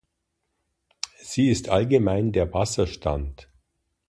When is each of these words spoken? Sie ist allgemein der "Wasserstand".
Sie 1.21 1.51
ist 1.51 1.69
allgemein 1.69 2.31
der 2.31 2.51
"Wasserstand". 2.55 3.47